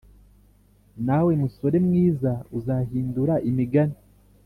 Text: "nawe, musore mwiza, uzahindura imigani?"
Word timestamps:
"nawe, 1.07 1.31
musore 1.41 1.77
mwiza, 1.85 2.31
uzahindura 2.57 3.33
imigani?" 3.49 3.97